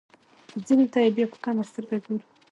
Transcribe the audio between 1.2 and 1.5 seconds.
په